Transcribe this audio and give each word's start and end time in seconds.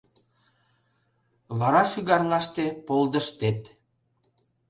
Вара 1.59 1.83
шӱгарлаште 1.91 2.65
полдыштет... 2.87 3.61